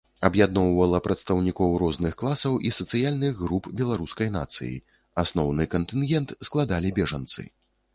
Аб'ядноўвала 0.27 1.01
прадстаўнікоў 1.07 1.75
розных 1.83 2.17
класаў 2.23 2.57
і 2.69 2.73
сацыяльных 2.79 3.33
груп 3.45 3.71
беларускай 3.83 4.35
нацыі, 4.41 4.75
асноўны 5.27 5.73
кантынгент 5.79 6.39
складалі 6.51 6.89
бежанцы. 7.03 7.51